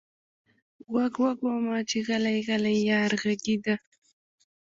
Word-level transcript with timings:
غوږ، 0.91 1.13
غوږ 1.21 1.39
ومه 1.45 1.77
چې 1.89 1.97
غلـــــــی، 2.07 2.39
غلـــی 2.47 2.77
یار 2.89 3.11
غږېده 3.21 3.75